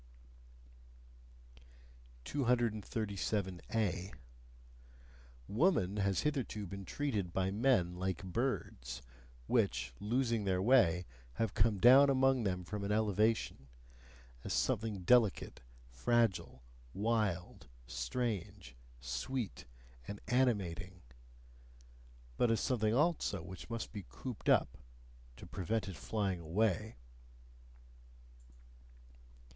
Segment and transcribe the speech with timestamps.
[2.25, 4.11] 237A.
[5.47, 9.03] Woman has hitherto been treated by men like birds,
[9.45, 13.67] which, losing their way, have come down among them from an elevation:
[14.43, 15.61] as something delicate,
[15.91, 16.63] fragile,
[16.95, 19.65] wild, strange, sweet,
[20.07, 21.03] and animating
[22.37, 24.79] but as something also which must be cooped up
[25.37, 26.95] to prevent it flying away.